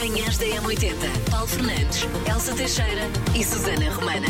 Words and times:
Manhãs 0.00 0.38
da 0.38 0.46
M80. 0.46 1.30
Paulo 1.30 1.46
Fernandes, 1.46 1.98
Elsa 2.26 2.54
Teixeira 2.54 3.02
e 3.38 3.44
Susana 3.44 3.92
Romana. 3.92 4.26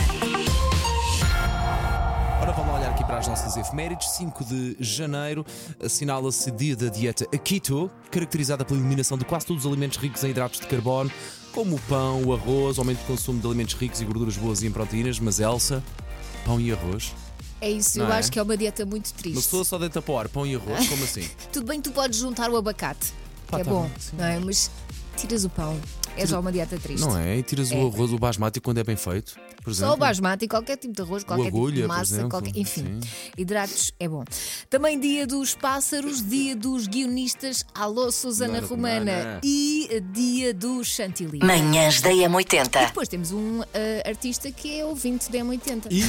Ora, 2.43 2.51
vamos 2.53 2.75
olhar 2.75 2.91
aqui 2.91 3.05
para 3.05 3.19
as 3.19 3.29
nossas 3.29 3.57
efemérides. 3.57 4.09
5 4.17 4.45
de 4.45 4.77
janeiro 4.81 5.47
assinala-se 5.81 6.51
dia 6.51 6.75
da 6.75 6.89
dieta 6.89 7.25
Keto, 7.39 7.89
caracterizada 8.11 8.65
pela 8.65 8.81
eliminação 8.81 9.17
de 9.17 9.25
quase 9.25 9.47
todos 9.47 9.65
os 9.65 9.71
alimentos 9.71 9.97
ricos 9.99 10.25
em 10.25 10.31
hidratos 10.31 10.59
de 10.59 10.67
carbono, 10.67 11.09
como 11.53 11.77
o 11.77 11.81
pão, 11.83 12.25
o 12.25 12.35
arroz, 12.35 12.77
aumento 12.77 12.99
de 12.99 13.05
consumo 13.05 13.41
de 13.41 13.47
alimentos 13.47 13.75
ricos 13.75 14.01
e 14.01 14.05
gorduras 14.05 14.37
boas 14.37 14.63
e 14.63 14.67
em 14.67 14.73
proteínas. 14.73 15.21
Mas, 15.21 15.39
Elsa, 15.39 15.81
pão 16.45 16.61
e 16.61 16.73
arroz? 16.73 17.15
É 17.61 17.71
isso, 17.71 17.97
Não 18.01 18.07
eu 18.07 18.13
é? 18.13 18.19
acho 18.19 18.33
que 18.33 18.41
é 18.41 18.43
uma 18.43 18.57
dieta 18.57 18.85
muito 18.85 19.13
triste. 19.15 19.37
Uma 19.37 19.43
pessoa 19.43 19.65
só 19.65 19.79
deita 19.79 20.03
para 20.03 20.13
o 20.13 20.19
ar, 20.19 20.29
pão 20.29 20.45
e 20.45 20.57
arroz? 20.57 20.89
Como 20.89 21.05
assim? 21.05 21.29
Tudo 21.53 21.67
bem 21.67 21.81
que 21.81 21.91
tu 21.91 21.95
podes 21.95 22.19
juntar 22.19 22.51
o 22.51 22.57
abacate, 22.57 23.13
Pá, 23.49 23.59
que 23.59 23.63
é 23.63 23.65
tá 23.67 23.71
bom, 23.71 23.83
bem, 23.83 23.93
sim. 24.01 24.17
não 24.17 24.25
é? 24.25 24.39
Mas 24.41 24.69
tiras 25.21 25.45
o 25.45 25.51
pão. 25.51 25.79
É 26.17 26.27
só 26.27 26.41
uma 26.41 26.51
dieta 26.53 26.79
triste. 26.79 27.03
Não 27.07 27.17
é? 27.17 27.39
E 27.39 27.43
tiras 27.43 27.71
É. 27.71 27.77
o 27.77 27.87
arroz, 27.89 28.13
o 28.13 28.19
basmati, 28.19 28.61
quando 28.61 28.79
é 28.79 28.85
bem 28.85 28.97
feito, 28.97 29.37
por 29.61 29.71
exemplo. 29.71 29.89
Só 29.91 29.95
o 29.95 29.97
basmati, 29.97 30.49
qualquer 30.49 30.77
tipo 30.77 30.95
de 30.95 31.03
arroz, 31.03 31.25
qualquer 31.25 31.49
agulha, 31.49 31.75
tipo 31.75 31.83
de 31.83 31.89
massa, 31.89 32.15
exemplo, 32.15 32.31
qualquer... 32.31 32.57
enfim, 32.57 33.01
sim. 33.01 33.33
hidratos 33.37 33.93
é 33.99 34.09
bom. 34.09 34.25
Também 34.69 34.99
dia 34.99 35.27
dos 35.27 35.55
pássaros, 35.55 36.23
dia 36.27 36.57
dos 36.57 36.87
guionistas, 36.87 37.65
alô 37.75 38.11
Susana 38.11 38.61
Romana 38.61 39.15
Romana. 39.15 39.41
e 39.43 40.03
dia 40.13 40.53
do 40.55 40.83
chantilly. 40.85 41.39
Manhãs 41.43 42.01
da 42.01 42.13
E 42.13 42.21
M80. 42.21 42.87
depois 42.89 43.09
temos 43.09 43.33
um 43.33 43.63
eh, 43.75 44.03
artista 44.07 44.51
que 44.51 44.79
é 44.81 44.85
ouvinte 44.85 45.31
da 45.31 45.39
M80. 45.39 45.87
E, 45.91 46.03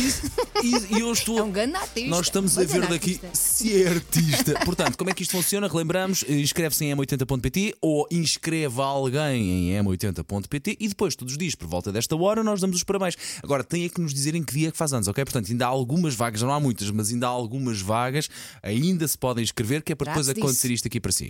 e, 0.66 0.98
e 0.98 0.99
eu 0.99 1.12
estou. 1.12 1.32
É 1.41 1.44
um 1.44 1.52
grande 1.52 1.76
artista. 1.76 2.10
Nós 2.10 2.27
estamos 2.27 2.55
a 2.58 2.62
ver 2.62 2.68
grande 2.68 2.88
daqui 2.90 3.12
artista. 3.13 3.30
se 3.34 3.84
é 3.84 3.88
artista. 3.88 4.54
Portanto, 4.66 4.98
como 4.98 5.10
é 5.10 5.13
que 5.13 5.24
isto 5.24 5.32
funciona? 5.32 5.68
Relembramos, 5.68 6.24
eh, 6.27 6.34
inscreve-se 6.34 6.86
em 6.86 6.96
m80.pt 6.96 7.76
ou 7.82 8.08
inscreva 8.12 8.84
alguém 8.86 9.72
em 9.74 9.84
m80.pt 9.84 10.77
e 10.80 10.88
depois, 10.88 11.16
todos 11.16 11.34
os 11.34 11.38
dias, 11.38 11.55
por 11.55 11.68
volta 11.68 11.91
desta 11.91 12.15
hora, 12.15 12.43
nós 12.43 12.62
damos 12.62 12.76
os 12.77 12.84
parabéns. 12.84 13.15
Agora, 13.43 13.63
tem 13.63 13.85
é 13.85 13.89
que 13.89 13.99
nos 13.99 14.13
dizer 14.13 14.35
em 14.35 14.43
que 14.43 14.53
dia 14.53 14.67
é 14.70 14.71
que 14.71 14.77
faz 14.77 14.93
anos, 14.93 15.07
ok? 15.07 15.23
Portanto, 15.23 15.51
ainda 15.51 15.65
há 15.65 15.70
algumas 15.70 16.15
vagas, 16.15 16.41
não 16.41 16.51
há 16.51 16.59
muitas, 16.59 16.89
mas 16.91 17.11
ainda 17.11 17.27
há 17.27 17.29
algumas 17.29 17.81
vagas, 17.81 18.29
ainda 18.61 19.07
se 19.07 19.17
podem 19.17 19.43
inscrever, 19.43 19.81
que 19.81 19.91
é 19.91 19.95
para 19.95 20.11
depois 20.11 20.25
Trate 20.27 20.39
disso. 20.39 20.47
acontecer 20.47 20.71
isto 20.71 20.87
aqui 20.87 20.99
para 20.99 21.11
si. 21.11 21.27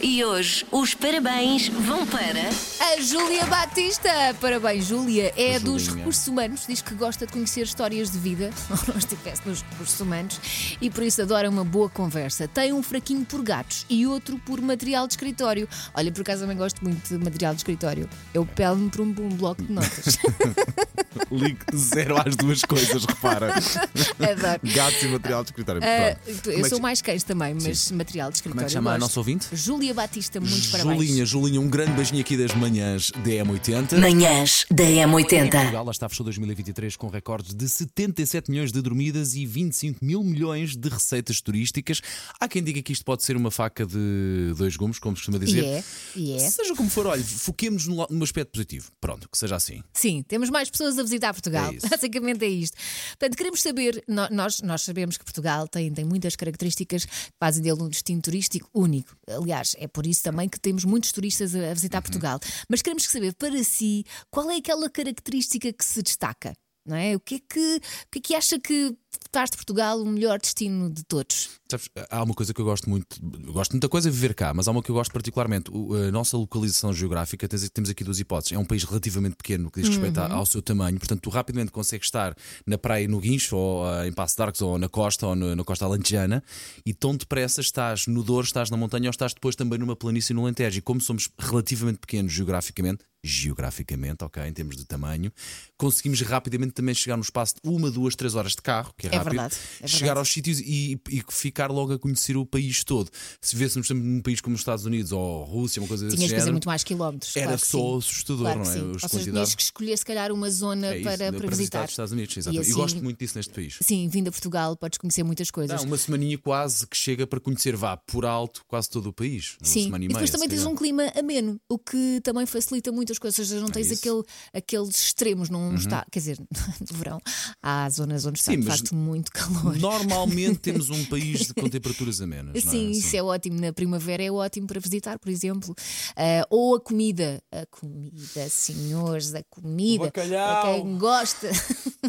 E 0.00 0.22
hoje 0.22 0.66
os 0.70 0.92
parabéns 0.92 1.68
vão 1.68 2.06
para. 2.06 2.48
A 2.92 3.00
Júlia 3.00 3.46
Batista! 3.46 4.10
Parabéns, 4.40 4.86
Júlia. 4.86 5.32
É 5.36 5.58
dos 5.58 5.82
Julinha. 5.82 5.98
recursos 5.98 6.26
humanos, 6.26 6.64
diz 6.68 6.82
que 6.82 6.94
gosta 6.94 7.26
de 7.26 7.32
conhecer 7.32 7.62
histórias 7.62 8.10
de 8.10 8.18
vida, 8.18 8.50
ou 8.70 8.76
não 8.88 8.98
estivesse 8.98 9.42
nos 9.46 9.62
recursos 9.62 9.98
humanos, 9.98 10.40
e 10.80 10.90
por 10.90 11.02
isso 11.02 11.22
adora 11.22 11.48
uma 11.48 11.64
boa 11.64 11.88
conversa. 11.88 12.46
Tem 12.46 12.72
um 12.72 12.82
fraquinho 12.82 13.24
por 13.24 13.42
gatos 13.42 13.86
e 13.88 14.06
outro 14.06 14.38
por 14.38 14.60
material 14.60 15.06
de 15.06 15.14
escritório. 15.14 15.68
Olha, 15.94 16.12
por 16.12 16.20
acaso 16.20 16.42
também 16.42 16.56
gosto 16.56 16.84
muito 16.84 17.08
de 17.08 17.24
material 17.24 17.54
de 17.54 17.60
escritório. 17.60 18.08
Eu 18.34 18.44
pelo-me 18.44 18.90
um, 18.98 19.24
um 19.24 19.28
bloco 19.30 19.62
de 19.62 19.72
notas. 19.72 20.18
Link 21.54 21.76
zero 21.76 22.16
às 22.18 22.36
duas 22.36 22.62
coisas, 22.66 23.04
repara. 23.04 23.54
Adoro. 23.54 24.60
Gatos 24.74 25.02
e 25.02 25.08
material 25.08 25.44
de 25.44 25.50
escritório. 25.50 25.80
Pronto. 25.80 26.50
eu 26.50 26.66
é 26.66 26.68
sou 26.68 26.80
mais 26.80 27.00
cães 27.00 27.22
também, 27.22 27.54
mas 27.54 27.90
material 27.92 28.30
de 28.30 28.36
escritório. 28.36 28.54
Como 28.54 28.64
é 28.64 28.66
que 28.66 28.72
chama 28.72 28.94
a 28.94 28.98
nossa 28.98 29.18
ouvinte? 29.20 29.48
Júlia 29.52 29.94
Batista, 29.94 30.40
muitos 30.40 30.66
parabéns. 30.68 30.96
Julinha, 30.96 31.26
Julinha, 31.26 31.60
um 31.60 31.68
grande 31.68 31.92
beijinho 31.92 32.20
aqui 32.20 32.36
das 32.36 32.54
manhãs 32.54 33.10
DM80. 33.22 33.98
Manhãs 33.98 34.66
da 34.70 34.84
M80. 34.84 35.50
Portugal 35.50 35.84
lá 35.84 35.90
está 35.90 36.08
fechou 36.08 36.24
2023 36.24 36.96
com 36.96 37.08
recordes 37.08 37.54
de 37.54 37.68
77 37.68 38.50
milhões 38.50 38.72
de 38.72 38.80
dormidas 38.82 39.34
e 39.34 39.46
25 39.46 40.04
mil 40.04 40.22
milhões 40.22 40.76
de 40.76 40.88
receitas 40.88 41.40
turísticas. 41.40 42.00
Há 42.40 42.48
quem 42.48 42.62
diga 42.62 42.82
que 42.82 42.92
isto 42.92 43.04
pode 43.04 43.22
ser 43.22 43.36
uma 43.36 43.50
faca 43.50 43.86
de 43.86 44.54
dois 44.56 44.76
gumes, 44.76 44.98
como 44.98 45.16
se 45.16 45.22
costuma 45.22 45.38
dizer. 45.38 45.64
é, 45.64 45.84
e 46.16 46.32
é. 46.32 46.38
Seja 46.38 46.74
como 46.74 46.90
for, 46.90 47.06
olha, 47.06 47.22
foquemos 47.22 47.86
no 47.86 48.24
aspecto 48.24 48.52
positivo. 48.52 48.90
Pronto, 49.00 49.28
que 49.28 49.38
seja 49.38 49.56
assim. 49.56 49.82
Sim, 49.92 50.24
temos 50.26 50.50
mais 50.50 50.70
pessoas 50.70 50.98
a 50.98 51.02
visitar 51.02 51.32
Portugal. 51.32 51.43
É 51.72 51.74
isso. 51.74 51.88
Basicamente 51.90 52.44
é 52.44 52.48
isto. 52.48 52.76
Portanto, 53.10 53.36
queremos 53.36 53.62
saber, 53.62 54.04
nós, 54.30 54.60
nós 54.60 54.82
sabemos 54.82 55.16
que 55.16 55.24
Portugal 55.24 55.66
tem, 55.66 55.92
tem 55.92 56.04
muitas 56.04 56.36
características 56.36 57.04
que 57.04 57.12
fazem 57.40 57.62
dele 57.62 57.82
um 57.82 57.88
destino 57.88 58.22
turístico 58.22 58.68
único. 58.74 59.16
Aliás, 59.28 59.74
é 59.78 59.86
por 59.88 60.06
isso 60.06 60.22
também 60.22 60.48
que 60.48 60.60
temos 60.60 60.84
muitos 60.84 61.10
turistas 61.12 61.54
a, 61.54 61.70
a 61.70 61.74
visitar 61.74 61.98
Uhum. 61.98 62.02
Portugal. 62.02 62.40
Mas 62.68 62.82
queremos 62.82 63.04
saber 63.04 63.34
para 63.34 63.62
si 63.64 64.04
qual 64.30 64.50
é 64.50 64.56
aquela 64.56 64.88
característica 64.90 65.72
que 65.72 65.84
se 65.84 66.02
destaca. 66.02 66.52
Não 66.86 66.96
é? 66.96 67.16
O 67.16 67.20
que 67.20 67.36
é 67.36 67.38
que, 67.38 67.76
o 67.76 67.80
que, 68.10 68.18
é 68.18 68.20
que 68.20 68.34
acha 68.34 68.60
que 68.60 68.94
faz 69.32 69.50
de 69.50 69.56
Portugal 69.56 70.00
o 70.00 70.06
melhor 70.06 70.38
destino 70.40 70.88
de 70.90 71.02
todos? 71.04 71.50
Sabes, 71.70 71.88
há 72.10 72.22
uma 72.22 72.34
coisa 72.34 72.52
que 72.54 72.60
eu 72.60 72.64
gosto 72.64 72.88
muito, 72.88 73.16
eu 73.44 73.52
gosto 73.52 73.70
de 73.72 73.76
muita 73.76 73.88
coisa 73.88 74.08
de 74.10 74.14
viver 74.14 74.34
cá, 74.34 74.52
mas 74.54 74.68
há 74.68 74.70
uma 74.70 74.82
que 74.82 74.90
eu 74.90 74.94
gosto 74.94 75.12
particularmente. 75.12 75.70
O- 75.72 75.94
a 75.94 76.10
nossa 76.12 76.36
localização 76.36 76.92
geográfica, 76.92 77.48
tens- 77.48 77.68
temos 77.70 77.90
aqui 77.90 78.04
duas 78.04 78.20
hipóteses. 78.20 78.52
É 78.52 78.58
um 78.58 78.64
país 78.64 78.84
relativamente 78.84 79.34
pequeno 79.36 79.64
no 79.64 79.70
que 79.70 79.80
diz 79.80 79.88
respeito 79.88 80.20
Uhum. 80.20 80.32
ao 80.32 80.46
seu 80.46 80.62
tamanho, 80.62 80.98
portanto, 80.98 81.20
tu 81.20 81.30
rapidamente 81.30 81.72
consegues 81.72 82.06
estar 82.06 82.36
na 82.66 82.78
praia 82.78 83.08
no 83.08 83.18
Guincho, 83.18 83.56
ou 83.56 83.86
ah, 83.86 84.06
em 84.06 84.12
Passo 84.12 84.36
de 84.36 84.42
Arcos, 84.42 84.60
ou 84.62 84.78
na 84.78 84.88
costa, 84.88 85.26
ou 85.26 85.34
no- 85.34 85.56
na 85.56 85.64
costa 85.64 85.84
alentejana, 85.84 86.42
e 86.86 86.92
tão 86.94 87.16
depressa 87.16 87.60
estás 87.60 88.06
no 88.06 88.22
Douro, 88.22 88.46
estás 88.46 88.70
na 88.70 88.76
montanha, 88.76 89.08
ou 89.08 89.10
estás 89.10 89.34
depois 89.34 89.56
também 89.56 89.78
numa 89.78 89.96
planície 89.96 90.32
no 90.34 90.42
Alentejo. 90.42 90.78
E 90.78 90.82
como 90.82 91.00
somos 91.00 91.28
relativamente 91.38 91.98
pequenos 91.98 92.32
geograficamente, 92.32 93.04
geograficamente, 93.26 94.22
ok, 94.24 94.42
em 94.46 94.52
termos 94.52 94.76
de 94.76 94.84
tamanho, 94.84 95.32
conseguimos 95.78 96.20
rapidamente 96.20 96.72
também 96.72 96.94
chegar 96.94 97.16
no 97.16 97.22
espaço 97.22 97.54
de 97.62 97.70
uma, 97.70 97.90
duas, 97.90 98.14
três 98.14 98.34
horas 98.34 98.52
de 98.52 98.60
carro, 98.62 98.92
que 99.10 99.14
é 99.14 99.18
É 99.18 99.18
rápido, 99.18 99.32
verdade, 99.32 99.56
é 99.80 99.86
chegar 99.86 99.98
verdade. 100.06 100.18
aos 100.20 100.28
sítios 100.32 100.60
e, 100.60 101.00
e 101.10 101.22
ficar 101.30 101.70
logo 101.70 101.92
a 101.92 101.98
conhecer 101.98 102.36
o 102.36 102.44
país 102.46 102.84
todo. 102.84 103.10
Se 103.40 103.56
vêssemos 103.56 103.88
num 103.90 104.20
país 104.20 104.40
como 104.40 104.54
os 104.54 104.60
Estados 104.60 104.84
Unidos 104.84 105.12
ou 105.12 105.44
Rússia, 105.44 105.80
uma 105.82 105.88
coisa 105.88 106.04
desse 106.04 106.16
Tinhas 106.16 106.30
que 106.32 106.38
fazer 106.38 106.50
muito 106.52 106.66
mais 106.68 106.82
quilómetros. 106.84 107.36
era 107.36 107.46
claro 107.46 107.60
só 107.64 107.96
assustador, 107.98 108.42
Claro 108.44 108.64
não 108.64 108.70
é? 108.70 108.82
Ou 108.82 108.98
seja, 109.08 109.30
tinhas 109.30 109.54
que 109.54 109.62
escolher, 109.62 109.96
se 109.98 110.04
calhar, 110.04 110.32
uma 110.32 110.50
zona 110.50 110.88
É 110.88 110.98
isso, 110.98 111.04
para, 111.04 111.32
para 111.32 111.48
visitar. 111.48 111.84
os 111.84 111.90
Estados 111.90 112.12
Unidos, 112.12 112.36
exatamente. 112.36 112.66
E, 112.66 112.70
assim- 112.70 112.80
gosto 112.80 113.02
muito 113.02 113.18
disso 113.18 113.36
neste 113.36 113.52
país. 113.52 113.76
Sim, 113.80 114.08
vindo 114.08 114.28
a 114.28 114.32
Portugal, 114.32 114.76
podes 114.76 114.98
conhecer 114.98 115.22
muitas 115.22 115.50
coisas. 115.50 115.80
Não, 115.80 115.86
uma 115.88 115.96
semaninha 115.98 116.38
quase 116.38 116.86
que 116.86 116.96
chega 116.96 117.26
para 117.26 117.40
conhecer, 117.40 117.76
vá, 117.76 117.96
por 117.96 118.24
alto, 118.24 118.62
quase 118.66 118.88
todo 118.90 119.08
o 119.08 119.12
país. 119.12 119.56
Sim, 119.62 119.90
e 119.92 120.04
e, 120.04 120.08
depois 120.08 120.14
meia, 120.22 120.32
também 120.32 120.48
tens 120.48 120.64
um 120.66 120.74
clima 120.74 121.04
ameno, 121.18 121.60
o 121.68 121.78
que 121.78 122.20
também 122.22 122.46
facilita 122.46 122.90
muitas 122.92 123.18
coisas. 123.18 123.38
Ou 123.38 123.44
seja, 123.46 123.60
não 123.60 123.68
tens 123.68 123.90
É 123.90 123.94
aquele, 123.94 124.22
aqueles 124.52 124.90
extremos, 125.00 125.48
não 125.50 125.74
está. 125.74 126.04
Quer 126.10 126.18
dizer, 126.18 126.38
no 126.90 126.96
verão 126.98 127.20
há 127.62 127.88
zonas 127.90 128.24
onde 128.26 128.38
está 128.38 128.52
Sim, 128.52 128.60
de 128.60 128.66
facto 128.66 128.93
muito 128.94 129.30
calor. 129.32 129.76
Normalmente 129.76 130.58
temos 130.60 130.90
um 130.90 131.04
país 131.06 131.46
de- 131.48 131.54
com 131.54 131.68
temperaturas 131.68 132.20
amenas. 132.20 132.64
não 132.64 132.70
é? 132.70 132.74
Sim, 132.74 132.90
isso 132.90 133.16
é 133.16 133.22
ótimo. 133.22 133.60
Na 133.60 133.72
primavera 133.72 134.22
é 134.22 134.30
ótimo 134.30 134.66
para 134.66 134.80
visitar, 134.80 135.18
por 135.18 135.28
exemplo. 135.28 135.74
Ah, 136.16 136.46
ou 136.50 136.76
a 136.76 136.80
comida. 136.80 137.42
A 137.52 137.66
comida, 137.66 138.48
senhores, 138.48 139.34
a 139.34 139.42
comida. 139.44 140.04
bacalhau. 140.04 140.62
Para 140.62 140.74
quem 140.74 140.98
gosta 140.98 141.50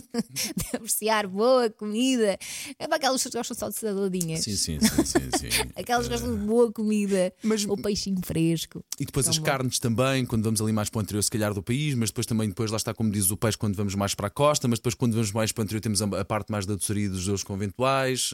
de 0.55 0.75
apreciar 0.75 1.27
boa 1.27 1.69
comida. 1.69 2.37
É 2.79 2.87
para 2.87 2.97
aquelas 2.97 3.21
pessoas 3.23 3.31
que 3.31 3.37
gostam 3.53 3.57
só 3.57 3.69
de 3.69 3.75
saladinhas. 3.79 4.43
Sim, 4.43 4.55
sim, 4.55 4.79
sim, 4.79 5.03
sim, 5.05 5.29
sim. 5.51 5.69
Aquelas 5.75 6.05
que 6.07 6.11
gostam 6.13 6.35
de 6.37 6.45
boa 6.45 6.71
comida. 6.71 7.33
Mas- 7.43 7.65
Ou 7.65 7.77
peixinho 7.77 8.19
fresco. 8.23 8.83
E 8.99 9.05
depois 9.05 9.25
Tão 9.25 9.31
as 9.31 9.37
bom. 9.37 9.45
carnes 9.45 9.79
também, 9.79 10.25
quando 10.25 10.43
vamos 10.43 10.61
ali 10.61 10.71
mais 10.71 10.89
para 10.89 10.99
o 10.99 11.01
interior, 11.01 11.21
se 11.23 11.29
calhar 11.31 11.53
do 11.53 11.61
país, 11.63 11.95
mas 11.95 12.09
depois 12.09 12.25
também, 12.25 12.47
depois 12.49 12.71
lá 12.71 12.77
está, 12.77 12.93
como 12.93 13.11
diz 13.11 13.29
o 13.31 13.37
peixe, 13.37 13.57
quando 13.57 13.75
vamos 13.75 13.95
mais 13.95 14.13
para 14.13 14.27
a 14.27 14.29
costa, 14.29 14.67
mas 14.67 14.79
depois 14.79 14.95
quando 14.95 15.13
vamos 15.13 15.31
mais 15.31 15.51
para 15.51 15.61
o 15.61 15.63
interior 15.65 15.81
temos 15.81 16.01
a, 16.01 16.05
a 16.05 16.25
parte 16.25 16.51
mais 16.51 16.65
da 16.65 16.74
doçaria 16.75 17.09
dos 17.09 17.25
doces 17.25 17.43
conventuais. 17.43 18.31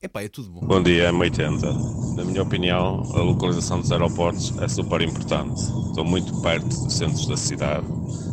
É 0.00 0.06
epá, 0.06 0.22
é 0.22 0.28
tudo 0.28 0.50
bom. 0.50 0.60
Bom 0.66 0.82
dia, 0.82 1.10
M80. 1.12 2.16
Na 2.16 2.24
minha 2.24 2.42
opinião, 2.42 3.02
a 3.14 3.20
localização 3.22 3.80
dos 3.80 3.90
aeroportos 3.92 4.56
é 4.60 4.68
super 4.68 5.00
importante. 5.00 5.60
Estão 5.88 6.04
muito 6.04 6.40
perto 6.42 6.66
dos 6.66 6.92
centros 6.94 7.26
da 7.26 7.36
cidade, 7.36 7.86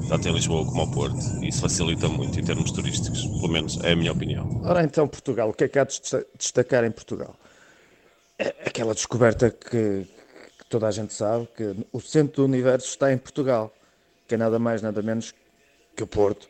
tanto 0.09 0.27
em 0.27 0.33
Lisboa 0.33 0.65
como 0.65 0.81
ao 0.81 0.91
Porto. 0.91 1.17
E 1.43 1.49
isso 1.49 1.61
facilita 1.61 2.07
muito 2.07 2.39
em 2.39 2.43
termos 2.43 2.71
turísticos. 2.71 3.21
Pelo 3.25 3.49
menos 3.49 3.79
é 3.83 3.91
a 3.91 3.95
minha 3.95 4.11
opinião. 4.11 4.61
Ora 4.63 4.83
então, 4.83 5.07
Portugal, 5.07 5.49
o 5.49 5.53
que 5.53 5.63
é 5.65 5.67
que 5.67 5.79
há 5.79 5.83
de 5.83 5.99
desta- 5.99 6.25
destacar 6.37 6.83
em 6.83 6.91
Portugal? 6.91 7.35
É 8.37 8.47
aquela 8.65 8.93
descoberta 8.93 9.49
que, 9.51 10.05
que 10.59 10.65
toda 10.69 10.87
a 10.87 10.91
gente 10.91 11.13
sabe, 11.13 11.47
que 11.55 11.75
o 11.91 11.99
centro 12.01 12.37
do 12.37 12.45
universo 12.45 12.87
está 12.87 13.13
em 13.13 13.17
Portugal, 13.17 13.73
que 14.27 14.35
é 14.35 14.37
nada 14.37 14.57
mais, 14.57 14.81
nada 14.81 15.01
menos 15.01 15.33
que 15.95 16.03
o 16.03 16.07
Porto. 16.07 16.47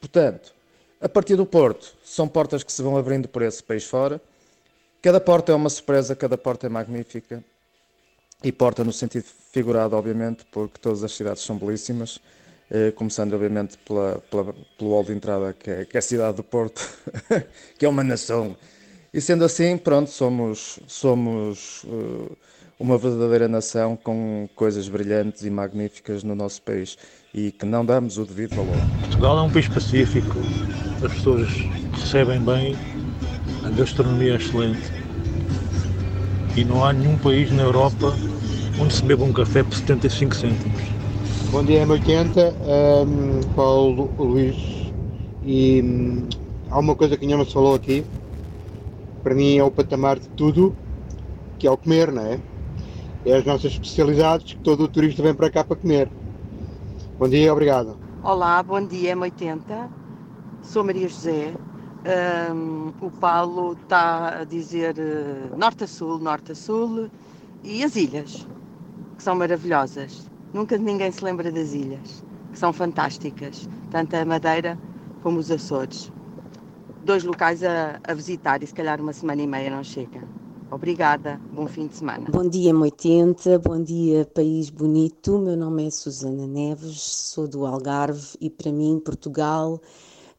Portanto, 0.00 0.54
a 1.00 1.08
partir 1.08 1.36
do 1.36 1.46
Porto, 1.46 1.94
são 2.04 2.26
portas 2.28 2.62
que 2.62 2.72
se 2.72 2.82
vão 2.82 2.96
abrindo 2.96 3.28
por 3.28 3.42
esse 3.42 3.62
país 3.62 3.84
fora. 3.84 4.20
Cada 5.02 5.20
porta 5.20 5.52
é 5.52 5.54
uma 5.54 5.70
surpresa, 5.70 6.16
cada 6.16 6.38
porta 6.38 6.66
é 6.66 6.70
magnífica. 6.70 7.44
E 8.42 8.52
porta 8.52 8.84
no 8.84 8.92
sentido 8.92 9.24
figurado, 9.52 9.96
obviamente, 9.96 10.44
porque 10.50 10.78
todas 10.78 11.02
as 11.02 11.12
cidades 11.12 11.42
são 11.42 11.56
belíssimas. 11.56 12.20
Eh, 12.70 12.90
começando, 12.92 13.32
obviamente, 13.34 13.78
pela, 13.78 14.18
pela- 14.30 14.54
pelo 14.78 14.90
hall 14.90 15.04
de 15.04 15.12
entrada, 15.12 15.52
que 15.52 15.70
é, 15.70 15.84
que 15.84 15.96
é 15.96 15.98
a 15.98 16.02
cidade 16.02 16.36
do 16.36 16.44
Porto, 16.44 16.80
que 17.78 17.84
é 17.86 17.88
uma 17.88 18.04
nação. 18.04 18.56
E 19.12 19.20
sendo 19.20 19.44
assim, 19.44 19.76
pronto, 19.78 20.10
somos, 20.10 20.78
somos 20.86 21.84
eh, 21.86 22.32
uma 22.78 22.98
verdadeira 22.98 23.48
nação 23.48 23.96
com 23.96 24.48
coisas 24.56 24.88
brilhantes 24.88 25.44
e 25.44 25.50
magníficas 25.50 26.22
no 26.24 26.34
nosso 26.34 26.60
país 26.62 26.98
e 27.32 27.52
que 27.52 27.64
não 27.64 27.84
damos 27.84 28.18
o 28.18 28.24
devido 28.24 28.56
valor. 28.56 28.76
Portugal 29.02 29.38
é 29.38 29.42
um 29.42 29.50
país 29.50 29.68
pacífico, 29.68 30.38
as 31.04 31.12
pessoas 31.12 31.48
recebem 31.92 32.40
bem, 32.40 32.74
a 33.64 33.70
gastronomia 33.70 34.32
é 34.32 34.36
excelente 34.36 34.90
e 36.56 36.64
não 36.64 36.84
há 36.84 36.92
nenhum 36.92 37.18
país 37.18 37.50
na 37.52 37.62
Europa 37.62 38.14
onde 38.80 38.94
se 38.94 39.04
beba 39.04 39.24
um 39.24 39.32
café 39.32 39.62
por 39.62 39.74
75 39.74 40.34
cêntimos. 40.34 40.82
Bom 41.50 41.62
dia, 41.62 41.86
M80, 41.86 42.54
um, 43.06 43.54
Paulo 43.54 44.10
Luís. 44.18 44.56
E 45.44 45.82
hum, 45.82 46.28
há 46.70 46.78
uma 46.78 46.94
coisa 46.94 47.16
que 47.16 47.26
se 47.26 47.52
falou 47.52 47.74
aqui, 47.74 48.04
para 49.22 49.34
mim 49.34 49.58
é 49.58 49.62
o 49.62 49.70
patamar 49.70 50.18
de 50.18 50.28
tudo, 50.30 50.74
que 51.58 51.66
é 51.66 51.70
o 51.70 51.76
comer, 51.76 52.10
não 52.10 52.22
é? 52.22 52.40
É 53.26 53.36
as 53.36 53.44
nossas 53.44 53.72
especialidades 53.72 54.54
que 54.54 54.60
todo 54.60 54.84
o 54.84 54.88
turista 54.88 55.22
vem 55.22 55.34
para 55.34 55.50
cá 55.50 55.64
para 55.64 55.76
comer. 55.76 56.08
Bom 57.18 57.28
dia, 57.28 57.52
obrigado. 57.52 57.96
Olá, 58.22 58.62
bom 58.62 58.84
dia, 58.84 59.14
M80. 59.14 60.03
Sou 60.64 60.82
Maria 60.82 61.08
José. 61.08 61.54
Ahm, 62.06 62.92
o 63.00 63.10
Paulo 63.10 63.74
está 63.74 64.40
a 64.40 64.44
dizer 64.44 64.98
eh, 64.98 65.56
norte 65.56 65.84
a 65.84 65.86
sul, 65.86 66.18
norte 66.18 66.52
a 66.52 66.54
sul 66.54 67.08
e 67.62 67.84
as 67.84 67.96
ilhas, 67.96 68.46
que 69.16 69.22
são 69.22 69.34
maravilhosas. 69.36 70.26
Nunca 70.52 70.76
ninguém 70.78 71.12
se 71.12 71.24
lembra 71.24 71.52
das 71.52 71.72
ilhas, 71.72 72.24
que 72.52 72.58
são 72.58 72.72
fantásticas, 72.72 73.68
tanto 73.90 74.16
a 74.16 74.24
Madeira 74.24 74.78
como 75.22 75.38
os 75.38 75.50
Açores. 75.50 76.10
Dois 77.04 77.24
locais 77.24 77.62
a, 77.62 78.00
a 78.02 78.14
visitar 78.14 78.62
e 78.62 78.66
se 78.66 78.74
calhar 78.74 79.00
uma 79.00 79.12
semana 79.12 79.42
e 79.42 79.46
meia 79.46 79.70
não 79.70 79.84
chega. 79.84 80.22
Obrigada, 80.70 81.40
bom 81.52 81.66
fim 81.66 81.86
de 81.86 81.96
semana. 81.96 82.26
Bom 82.30 82.48
dia, 82.48 82.72
M80, 82.72 83.58
bom 83.58 83.82
dia, 83.82 84.24
país 84.34 84.70
bonito. 84.70 85.38
Meu 85.38 85.56
nome 85.56 85.86
é 85.86 85.90
Susana 85.90 86.46
Neves, 86.46 87.00
sou 87.00 87.46
do 87.46 87.64
Algarve 87.66 88.36
e 88.40 88.50
para 88.50 88.72
mim, 88.72 88.98
Portugal, 88.98 89.80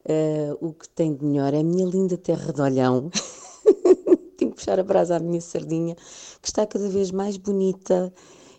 eh, 0.07 0.55
o 0.61 0.71
que 0.71 0.87
tem 0.89 1.13
de 1.15 1.25
melhor 1.25 1.53
é 1.53 1.59
a 1.59 1.63
minha 1.63 1.85
linda 1.85 2.15
terra 2.17 2.53
de 2.53 2.61
Olhão. 2.61 3.09
Tenho 4.37 4.51
que 4.51 4.57
puxar 4.57 4.79
a 4.79 4.83
brasa 4.83 5.15
à 5.15 5.19
minha 5.19 5.41
sardinha, 5.41 5.95
que 6.41 6.47
está 6.47 6.65
cada 6.65 6.87
vez 6.89 7.11
mais 7.11 7.37
bonita 7.37 8.13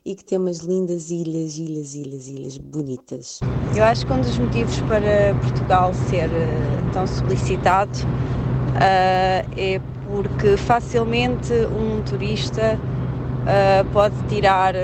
e 0.04 0.14
que 0.14 0.25
tem 0.25 0.38
umas 0.38 0.58
lindas 0.58 1.10
ilhas, 1.10 1.58
ilhas, 1.58 1.94
ilhas, 1.94 2.28
ilhas 2.28 2.58
bonitas. 2.58 3.40
Eu 3.75 3.84
acho 3.84 4.06
que 4.06 4.12
um 4.12 4.20
dos 4.20 4.38
motivos 4.38 4.81
para 4.82 5.34
Portugal 5.40 5.93
ser 5.94 6.31
eh, 6.31 6.90
tão 6.93 7.06
solicitado 7.06 7.99
ah, 8.76 9.44
é 9.56 9.81
porque 10.04 10.56
facilmente 10.56 11.52
um 11.52 12.02
turista 12.02 12.78
ah, 13.46 13.84
pode 13.92 14.14
tirar 14.28 14.75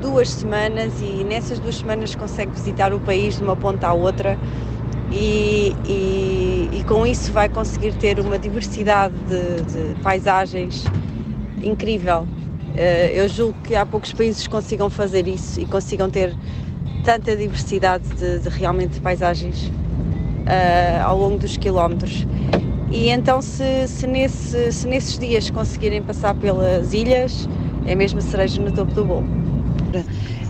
duas 0.00 0.30
semanas 0.30 0.94
e 1.00 1.24
nessas 1.24 1.58
duas 1.58 1.76
semanas 1.76 2.14
consegue 2.14 2.52
visitar 2.52 2.92
o 2.92 3.00
país 3.00 3.36
de 3.36 3.42
uma 3.42 3.54
ponta 3.54 3.88
à 3.88 3.92
outra 3.92 4.38
e, 5.10 5.76
e- 5.84 6.70
e 6.78 6.84
com 6.84 7.06
isso 7.06 7.32
vai 7.32 7.48
conseguir 7.48 7.92
ter 7.94 8.20
uma 8.20 8.38
diversidade 8.38 9.14
de, 9.28 9.62
de 9.94 10.02
paisagens 10.02 10.84
incrível. 11.62 12.26
Eh, 12.76 13.12
Eu 13.14 13.28
julgo 13.28 13.54
que 13.62 13.74
há 13.74 13.84
poucos 13.84 14.12
países 14.12 14.42
que 14.44 14.48
consigam 14.50 14.88
fazer 14.88 15.26
isso 15.26 15.60
e 15.60 15.66
consigam 15.66 16.08
ter 16.10 16.34
tanta 17.04 17.36
diversidade 17.36 18.04
de, 18.18 18.38
de 18.40 18.48
realmente 18.48 19.00
paisagens 19.00 19.72
eh, 20.46 21.00
ao 21.02 21.18
longo 21.18 21.38
dos 21.38 21.56
quilómetros. 21.56 22.26
E 22.90 23.08
então, 23.10 23.40
se, 23.40 23.86
se, 23.88 24.06
nesse- 24.06 24.72
se 24.72 24.86
nesses 24.88 25.18
dias 25.18 25.50
conseguirem 25.50 26.02
passar 26.02 26.34
pelas 26.34 26.92
ilhas, 26.92 27.48
é 27.86 27.94
mesmo 27.94 28.18
a 28.18 28.22
cereja 28.22 28.60
no 28.62 28.72
topo 28.72 28.92
do 28.92 29.04
bolo. 29.04 29.26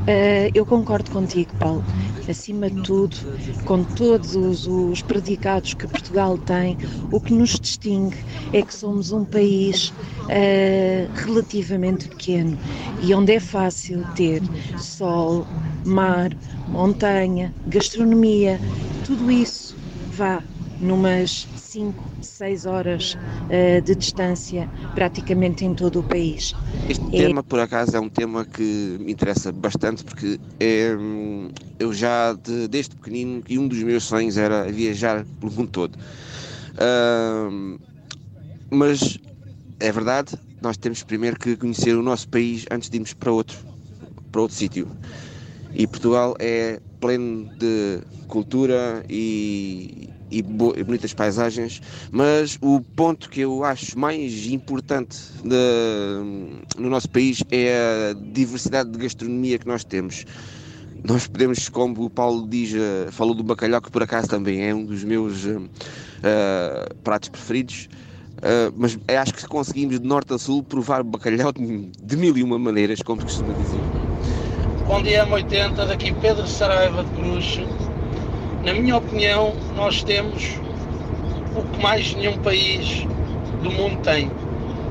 Eh, 0.06 0.50
eu 0.54 0.66
concordo 0.66 1.10
contigo, 1.10 1.54
Paulo. 1.58 1.86
Acima 2.26 2.68
de 2.70 2.76
tudo, 2.82 3.16
com 3.64 3.84
todos 3.84 4.34
os, 4.34 4.66
os 4.66 5.02
predicados 5.02 5.74
que 5.74 5.86
Portugal 5.88 6.38
tem, 6.38 6.76
o 7.10 7.20
que 7.20 7.32
nos 7.32 7.50
distingue 7.60 8.18
é 8.52 8.62
que 8.62 8.74
somos 8.74 9.12
um 9.12 9.24
país 9.26 9.92
eh, 10.28 11.10
relativamente 11.14 12.08
pequeno 12.08 12.58
e 12.98 13.14
onde 13.14 13.32
é 13.34 13.40
fácil 13.40 14.06
ter 14.06 14.48
sol, 14.76 15.48
mar, 15.84 16.30
montanha, 16.66 17.54
gastronomia, 17.64 18.60
tudo 19.02 19.30
isso 19.30 19.78
vá 20.08 20.44
numas 20.78 21.46
5, 21.70 22.04
6 22.20 22.66
horas 22.66 23.16
eh, 23.48 23.80
de 23.80 23.94
distância 23.94 24.68
praticamente 24.94 25.64
em 25.64 25.74
todo 25.74 26.00
o 26.00 26.04
país. 26.04 26.54
Este 26.88 27.08
É- 27.12 27.28
tema, 27.28 27.42
por 27.44 27.60
acaso, 27.60 27.96
é 27.96 28.00
um 28.00 28.08
tema 28.08 28.44
que 28.44 28.96
me 29.00 29.12
interessa 29.12 29.52
bastante 29.52 30.02
porque 30.04 30.38
é, 30.58 30.94
hum, 30.96 31.48
eu 31.78 31.92
já, 31.92 32.32
de- 32.32 32.66
desde 32.68 32.96
pequenino, 32.96 33.42
e 33.48 33.58
um 33.58 33.68
dos 33.68 33.82
meus 33.82 34.04
sonhos 34.04 34.36
era 34.36 34.64
viajar 34.70 35.24
pelo 35.38 35.52
mundo 35.52 35.70
todo. 35.70 35.96
Ahm, 36.78 37.76
mas 38.72 39.18
é 39.80 39.92
verdade, 39.92 40.34
nós 40.60 40.76
temos 40.76 41.02
primeiro 41.02 41.38
que 41.38 41.56
conhecer 41.56 41.96
o 41.96 42.02
nosso 42.02 42.28
país 42.28 42.66
antes 42.70 42.90
de 42.90 42.96
irmos 42.96 43.14
para 43.14 43.32
outro, 43.32 43.58
para 44.32 44.40
outro 44.42 44.56
sítio. 44.56 44.88
E 45.74 45.86
Portugal 45.86 46.34
é 46.40 46.80
pleno 47.00 47.46
de 47.56 48.02
cultura 48.26 49.04
e, 49.08 50.09
e 50.30 50.42
bo- 50.42 50.74
e 50.76 50.84
bonitas 50.84 51.12
paisagens, 51.14 51.80
mas 52.12 52.56
o 52.60 52.80
ponto 52.94 53.28
que 53.30 53.40
eu 53.40 53.64
acho 53.64 53.98
mais 53.98 54.46
importante 54.46 55.16
de- 55.42 56.80
no 56.80 56.88
nosso 56.88 57.08
país 57.10 57.42
é 57.50 58.10
a 58.10 58.14
diversidade 58.14 58.90
de 58.90 58.98
gastronomia 58.98 59.58
que 59.58 59.66
nós 59.66 59.84
temos. 59.84 60.24
Nós 61.02 61.26
podemos, 61.26 61.68
como 61.68 62.04
o 62.04 62.10
Paulo 62.10 62.46
diz, 62.48 62.74
eh, 62.74 63.10
falou 63.10 63.34
do 63.34 63.42
bacalhau, 63.42 63.80
que 63.80 63.90
por 63.90 64.02
acaso 64.02 64.28
também 64.28 64.62
é 64.68 64.74
um 64.74 64.84
dos 64.84 65.02
meus 65.04 65.46
eh, 66.22 66.86
pratos 67.02 67.28
preferidos, 67.28 67.88
eh, 68.42 68.70
mas 68.74 68.98
eu 69.08 69.18
acho 69.18 69.32
que 69.34 69.46
conseguimos 69.46 69.98
de 70.00 70.06
norte 70.06 70.34
a 70.34 70.38
sul 70.38 70.62
provar 70.64 71.02
bacalhau 71.02 71.52
de, 71.52 71.90
de 72.02 72.16
mil 72.16 72.36
e 72.36 72.42
uma 72.42 72.58
maneiras, 72.58 73.00
como 73.02 73.20
se 73.20 73.26
costuma 73.26 73.54
dizer. 73.54 73.90
Bom 74.84 75.02
dia, 75.02 75.24
M80, 75.24 75.86
daqui 75.86 76.12
Pedro 76.12 76.46
Saraiva 76.46 77.04
de 77.04 77.10
Cruz. 77.12 77.58
Na 78.62 78.74
minha 78.74 78.98
opinião, 78.98 79.54
nós 79.74 80.02
temos 80.02 80.60
o 81.56 81.62
que 81.62 81.82
mais 81.82 82.14
nenhum 82.14 82.36
país 82.36 83.06
do 83.62 83.70
mundo 83.70 84.02
tem, 84.02 84.30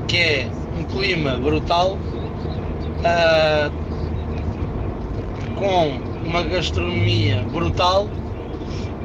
que 0.08 0.16
é 0.16 0.48
um 0.76 0.82
clima 0.82 1.36
brutal, 1.36 1.96
ah, 3.04 3.70
com 5.54 6.00
uma 6.26 6.42
gastronomia 6.42 7.44
brutal, 7.52 8.08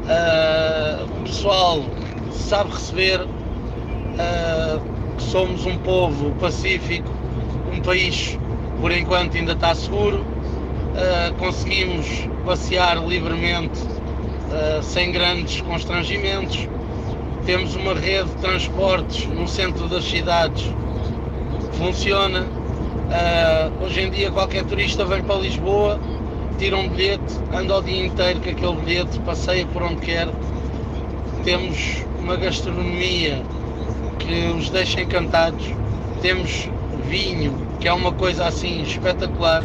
ah, 0.09 1.05
o 1.15 1.23
pessoal 1.25 1.83
sabe 2.31 2.71
receber, 2.71 3.21
ah, 4.17 4.79
somos 5.19 5.63
um 5.67 5.77
povo 5.77 6.31
pacífico, 6.39 7.11
um 7.71 7.79
país 7.81 8.39
por 8.81 8.91
enquanto 8.91 9.37
ainda 9.37 9.53
está 9.53 9.75
seguro, 9.75 10.25
Uh, 10.95 11.33
conseguimos 11.37 12.07
passear 12.45 13.05
livremente 13.05 13.81
uh, 14.55 14.81
sem 14.81 15.11
grandes 15.11 15.61
constrangimentos. 15.61 16.67
Temos 17.45 17.75
uma 17.75 17.93
rede 17.93 18.29
de 18.29 18.35
transportes 18.37 19.27
no 19.27 19.47
centro 19.47 19.87
das 19.87 20.03
cidades 20.05 20.63
que 21.71 21.77
funciona. 21.77 22.41
Uh, 22.41 23.83
hoje 23.83 24.01
em 24.01 24.09
dia 24.09 24.31
qualquer 24.31 24.63
turista 24.63 25.05
vem 25.05 25.21
para 25.21 25.35
Lisboa, 25.35 25.99
tira 26.57 26.77
um 26.77 26.89
bilhete, 26.89 27.35
anda 27.53 27.77
o 27.77 27.81
dia 27.81 28.05
inteiro 28.05 28.39
com 28.41 28.49
aquele 28.49 28.75
bilhete, 28.77 29.19
passeia 29.19 29.65
por 29.67 29.83
onde 29.83 29.97
quer. 29.97 30.27
Temos 31.43 32.03
uma 32.19 32.35
gastronomia 32.35 33.43
que 34.17 34.47
os 34.57 34.69
deixa 34.71 35.01
encantados. 35.01 35.67
Temos 36.21 36.67
vinho, 37.07 37.53
que 37.79 37.87
é 37.87 37.93
uma 37.93 38.11
coisa 38.11 38.47
assim 38.47 38.81
espetacular. 38.81 39.63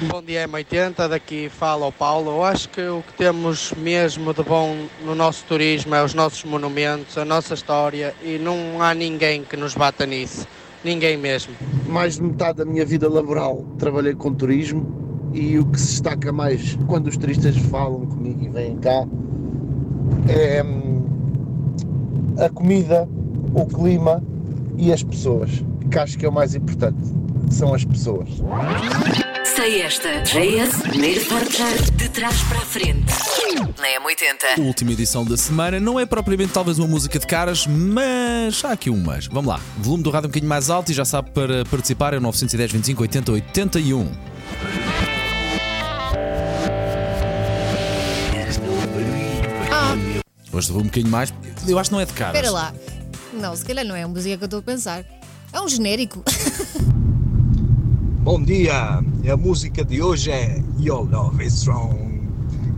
Bom 0.00 0.22
dia, 0.22 0.46
M80, 0.46 1.08
daqui 1.08 1.48
fala 1.48 1.84
o 1.84 1.90
Paulo. 1.90 2.30
Eu 2.30 2.44
acho 2.44 2.68
que 2.68 2.80
o 2.80 3.02
que 3.02 3.14
temos 3.14 3.72
mesmo 3.76 4.32
de 4.32 4.44
bom 4.44 4.86
no 5.04 5.12
nosso 5.12 5.44
turismo 5.44 5.92
é 5.92 6.04
os 6.04 6.14
nossos 6.14 6.44
monumentos, 6.44 7.18
a 7.18 7.24
nossa 7.24 7.54
história 7.54 8.14
e 8.22 8.38
não 8.38 8.80
há 8.80 8.94
ninguém 8.94 9.42
que 9.42 9.56
nos 9.56 9.74
bata 9.74 10.06
nisso. 10.06 10.46
Ninguém 10.84 11.16
mesmo. 11.16 11.52
mais 11.88 12.14
de 12.14 12.22
metade 12.22 12.58
da 12.58 12.64
minha 12.64 12.86
vida 12.86 13.08
laboral 13.10 13.64
trabalhei 13.76 14.14
com 14.14 14.32
turismo 14.32 15.30
e 15.34 15.58
o 15.58 15.66
que 15.66 15.80
se 15.80 15.88
destaca 15.88 16.30
mais 16.30 16.78
quando 16.86 17.08
os 17.08 17.16
turistas 17.16 17.56
falam 17.56 18.06
comigo 18.06 18.44
e 18.44 18.48
vêm 18.48 18.76
cá 18.76 19.04
é 20.28 20.62
hum, 20.62 21.02
a 22.38 22.48
comida, 22.48 23.08
o 23.52 23.66
clima 23.66 24.22
e 24.76 24.92
as 24.92 25.02
pessoas, 25.02 25.50
que 25.90 25.98
acho 25.98 26.16
que 26.16 26.24
é 26.24 26.28
o 26.28 26.32
mais 26.32 26.54
importante, 26.54 27.02
são 27.50 27.74
as 27.74 27.84
pessoas. 27.84 28.28
Sei 29.58 29.82
esta. 29.82 30.20
JS, 30.20 30.82
primeiro 30.82 31.24
portar 31.24 31.76
de 31.96 32.08
trás 32.10 32.42
para 32.42 32.58
a 32.58 32.64
frente. 32.64 33.12
Na 33.76 33.88
M80. 34.00 34.64
Última 34.64 34.92
edição 34.92 35.24
da 35.24 35.36
semana, 35.36 35.80
não 35.80 35.98
é 35.98 36.06
propriamente 36.06 36.52
talvez 36.52 36.78
uma 36.78 36.86
música 36.86 37.18
de 37.18 37.26
caras, 37.26 37.66
mas 37.66 38.64
há 38.64 38.70
aqui 38.70 38.88
um 38.88 38.96
mas. 38.96 39.26
Vamos 39.26 39.48
lá, 39.48 39.60
volume 39.78 40.04
do 40.04 40.10
rádio 40.10 40.28
um 40.28 40.30
bocadinho 40.30 40.48
mais 40.48 40.70
alto 40.70 40.92
e 40.92 40.94
já 40.94 41.04
sabe 41.04 41.32
para 41.32 41.64
participar 41.64 42.14
é 42.14 42.18
o 42.18 42.20
910 42.20 42.70
25 42.70 43.02
80 43.02 43.32
81. 43.32 44.12
Ah, 49.72 49.96
Hoje 50.52 50.70
vou 50.70 50.82
um 50.82 50.84
bocadinho 50.84 51.10
mais, 51.10 51.34
eu 51.66 51.76
acho 51.80 51.90
que 51.90 51.94
não 51.94 52.00
é 52.00 52.04
de 52.04 52.12
caras. 52.12 52.36
espera 52.36 52.52
lá. 52.52 52.72
Não, 53.32 53.56
se 53.56 53.64
calhar 53.64 53.84
não 53.84 53.96
é 53.96 54.04
a 54.04 54.08
música 54.08 54.36
que 54.36 54.44
eu 54.44 54.46
estou 54.46 54.60
a 54.60 54.62
pensar. 54.62 55.04
É 55.52 55.60
um 55.60 55.68
genérico. 55.68 56.22
Bom 58.28 58.42
dia! 58.42 59.02
A 59.32 59.36
música 59.38 59.82
de 59.82 60.02
hoje 60.02 60.30
é 60.30 60.62
Your 60.78 61.10
Love 61.10 61.42
is 61.42 61.54
Strong 61.54 62.20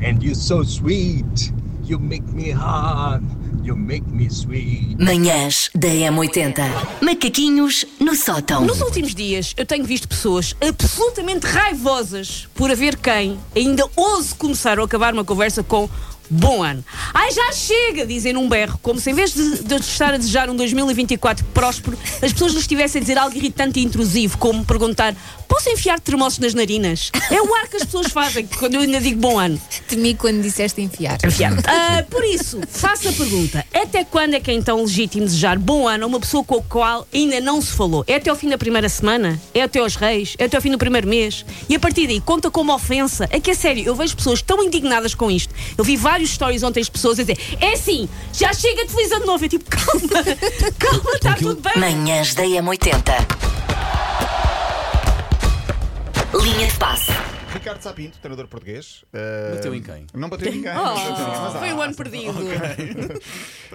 and 0.00 0.22
You're 0.22 0.36
So 0.36 0.62
Sweet. 0.62 1.52
You 1.84 1.98
make 1.98 2.22
me 2.32 2.52
hard, 2.52 3.24
you 3.64 3.76
make 3.76 4.06
me 4.08 4.26
sweet. 4.26 4.94
Manhãs 4.96 5.68
da 5.74 5.88
M80. 5.88 6.62
Macaquinhos 7.02 7.84
no 7.98 8.14
sótão. 8.14 8.64
Nos 8.64 8.80
últimos 8.80 9.12
dias, 9.12 9.52
eu 9.56 9.66
tenho 9.66 9.84
visto 9.84 10.06
pessoas 10.06 10.54
absolutamente 10.60 11.44
raivosas 11.46 12.46
por 12.54 12.70
haver 12.70 12.96
quem 12.96 13.36
ainda 13.56 13.90
ouse 13.96 14.32
começar 14.32 14.78
ou 14.78 14.84
acabar 14.84 15.12
uma 15.12 15.24
conversa 15.24 15.64
com 15.64 15.90
bom 16.30 16.62
ano. 16.62 16.84
Ai, 17.12 17.30
já 17.32 17.52
chega, 17.52 18.06
dizem 18.06 18.32
num 18.32 18.48
berro, 18.48 18.78
como 18.82 19.00
se 19.00 19.10
em 19.10 19.14
vez 19.14 19.34
de, 19.34 19.64
de 19.64 19.74
estar 19.76 20.14
a 20.14 20.16
desejar 20.16 20.48
um 20.48 20.56
2024 20.56 21.44
próspero, 21.46 21.98
as 22.22 22.32
pessoas 22.32 22.54
nos 22.54 22.62
estivessem 22.62 23.00
a 23.00 23.02
dizer 23.02 23.18
algo 23.18 23.36
irritante 23.36 23.80
e 23.80 23.82
intrusivo, 23.82 24.38
como 24.38 24.64
perguntar: 24.64 25.14
posso 25.48 25.68
enfiar 25.68 25.98
termossos 25.98 26.38
nas 26.38 26.54
narinas? 26.54 27.10
É 27.30 27.42
o 27.42 27.54
ar 27.54 27.68
que 27.68 27.76
as 27.76 27.84
pessoas 27.84 28.08
fazem 28.12 28.46
quando 28.58 28.74
eu 28.74 28.80
ainda 28.80 29.00
digo 29.00 29.20
bom 29.20 29.38
ano. 29.38 29.60
Temi 29.88 30.14
quando 30.14 30.42
disseste 30.42 30.80
enfiar. 30.80 31.18
Enfiar. 31.24 31.52
Ah, 31.66 32.04
por 32.08 32.24
isso, 32.24 32.60
faço 32.68 33.08
a 33.08 33.12
pergunta: 33.12 33.64
até 33.74 34.04
quando 34.04 34.34
é 34.34 34.40
que 34.40 34.50
é 34.50 34.54
então 34.54 34.82
legítimo 34.82 35.24
desejar 35.24 35.58
bom 35.58 35.88
ano 35.88 36.04
a 36.04 36.06
uma 36.06 36.20
pessoa 36.20 36.44
com 36.44 36.56
a 36.56 36.62
qual 36.62 37.06
ainda 37.12 37.40
não 37.40 37.60
se 37.60 37.72
falou? 37.72 38.04
É 38.06 38.16
até 38.16 38.30
ao 38.30 38.36
fim 38.36 38.48
da 38.48 38.58
primeira 38.58 38.88
semana? 38.88 39.40
É 39.52 39.62
até 39.62 39.80
aos 39.80 39.96
reis? 39.96 40.34
É 40.38 40.44
até 40.44 40.56
ao 40.56 40.62
fim 40.62 40.70
do 40.70 40.78
primeiro 40.78 41.08
mês? 41.08 41.44
E 41.68 41.74
a 41.74 41.80
partir 41.80 42.06
daí, 42.06 42.20
conta 42.20 42.50
como 42.50 42.72
ofensa? 42.72 43.28
É 43.30 43.40
que 43.40 43.50
é 43.50 43.54
sério, 43.54 43.84
eu 43.84 43.94
vejo 43.94 44.16
pessoas 44.16 44.42
tão 44.42 44.62
indignadas 44.62 45.14
com 45.14 45.30
isto. 45.30 45.54
Eu 45.76 45.84
vi 45.84 45.96
vários 45.96 46.19
stories 46.26 46.62
ontem 46.62 46.80
as 46.80 46.88
pessoas 46.88 47.18
a 47.18 47.22
dizer: 47.22 47.38
é 47.60 47.72
assim, 47.72 48.08
já 48.32 48.52
chega 48.52 48.84
de 48.86 48.92
feliz 48.92 49.12
ano 49.12 49.26
novo. 49.26 49.44
Eu 49.44 49.48
tipo, 49.48 49.64
calma, 49.70 50.24
calma, 50.78 51.10
está 51.14 51.34
tudo 51.34 51.60
bem. 51.60 51.78
Manhãs 51.78 52.34
da 52.34 52.42
M80. 52.44 53.00
Linha 56.42 56.66
de 56.68 56.78
passe. 56.78 57.10
Ricardo 57.52 57.82
Sapinto, 57.82 58.16
treinador 58.20 58.46
português. 58.46 59.02
uh, 59.12 59.56
Bateu 59.56 59.74
em 59.74 59.82
quem? 59.82 60.06
Não 60.14 60.28
bateu 60.28 60.48
em 60.52 60.56
ninguém. 60.56 60.70
Oh, 60.78 60.84
não 60.84 60.94
bateu 60.94 61.02
em 61.10 61.18
ninguém, 61.18 61.40
mas 61.40 61.56
há- 61.56 61.58
foi 61.58 61.72
o 61.72 61.82
ano 61.82 61.94
perdido. 61.96 63.20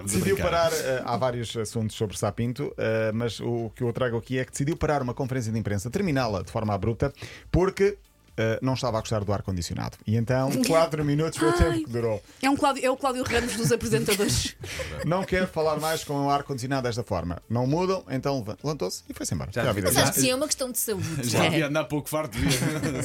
Decidiu 0.02 0.36
parar. 0.38 0.72
uh, 0.72 0.76
há 1.04 1.16
vários 1.18 1.54
assuntos 1.54 1.94
sobre 1.94 2.16
Sapinto, 2.16 2.68
uh, 2.68 2.74
mas 3.12 3.38
o 3.38 3.70
que 3.76 3.82
eu 3.82 3.92
trago 3.92 4.16
aqui 4.16 4.38
é 4.38 4.44
que 4.46 4.50
decidiu 4.50 4.76
parar 4.78 5.02
uma 5.02 5.12
conferência 5.12 5.52
de 5.52 5.58
imprensa, 5.58 5.90
terminá-la 5.90 6.42
de 6.42 6.50
forma 6.50 6.72
abrupta, 6.72 7.12
porque. 7.50 7.98
Uh, 8.38 8.58
não 8.64 8.74
estava 8.74 8.98
a 8.98 9.00
gostar 9.00 9.22
do 9.24 9.32
ar-condicionado. 9.32 9.96
E 10.06 10.16
então, 10.16 10.50
4 10.66 11.04
minutos 11.04 11.38
foi 11.38 11.48
o 11.48 11.52
tempo 11.52 11.84
que 11.84 11.90
durou. 11.90 12.22
É, 12.42 12.50
um 12.50 12.56
Cláudio, 12.56 12.84
é 12.84 12.90
o 12.90 12.96
Cláudio 12.96 13.24
Ramos 13.24 13.56
dos 13.56 13.72
apresentadores. 13.72 14.56
Não 15.04 15.22
quero 15.24 15.46
falar 15.46 15.76
mais 15.78 16.02
com 16.04 16.26
o 16.26 16.30
ar-condicionado 16.30 16.82
desta 16.86 17.02
forma. 17.02 17.40
Não 17.48 17.66
mudam, 17.66 18.04
então 18.10 18.38
leva- 18.38 18.56
levantou-se 18.62 19.02
e 19.08 19.14
foi-se 19.14 19.34
embora. 19.34 19.50
Já- 19.52 19.64
Já 19.64 19.70
a 19.70 19.72
vida 19.72 19.88
Mas 19.92 20.02
acho 20.02 20.12
que 20.12 20.20
sim, 20.20 20.30
é 20.30 20.34
uma 20.34 20.46
questão 20.46 20.70
de 20.70 20.78
saúde. 20.78 21.06
Já 21.28 21.46
havia 21.46 21.66
andar 21.66 21.84
pouco 21.84 22.08
farto. 22.08 22.36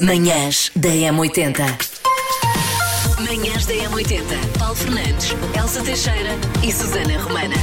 Manhãs 0.00 0.70
da 0.76 0.88
M80. 0.88 1.58
Manhãs 3.20 3.66
da 3.66 3.74
M80. 3.74 4.58
Paulo 4.58 4.74
Fernandes, 4.74 5.30
Elsa 5.58 5.82
Teixeira 5.82 6.30
e 6.66 6.72
Susana 6.72 7.18
Romana. 7.22 7.54